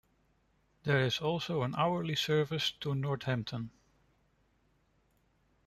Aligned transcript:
There 0.83 0.99
is 0.99 1.19
also 1.19 1.61
an 1.61 1.75
hourly 1.77 2.15
service 2.15 2.71
to 2.79 2.95
Northampton. 2.95 3.69